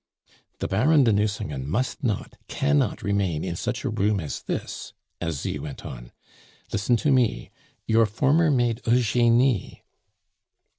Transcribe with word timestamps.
"The 0.57 0.67
Baron 0.67 1.03
de 1.03 1.13
Nucingen 1.13 1.69
must 1.69 2.03
not, 2.03 2.35
cannot 2.47 3.03
remain 3.03 3.43
in 3.43 3.55
such 3.55 3.83
a 3.83 3.89
room 3.89 4.19
as 4.19 4.41
this," 4.41 4.93
Asie 5.21 5.59
went 5.59 5.85
on. 5.85 6.11
"Listen 6.73 6.95
to 6.95 7.11
me; 7.11 7.51
your 7.85 8.07
former 8.07 8.49
maid 8.49 8.81
Eugenie." 8.87 9.83